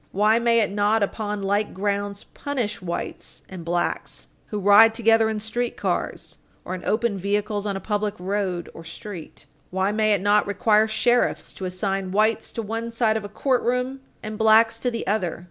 [0.11, 5.39] Why may it not, upon like grounds, punish whites and blacks who ride together in
[5.39, 8.77] streetcars or in open vehicles on a public road Page 163 U.
[9.31, 9.45] S.
[9.69, 9.69] 558 or street?
[9.69, 13.99] Why may it not require sheriffs to assign whites to one side of a courtroom
[14.23, 15.39] and blacks to the other?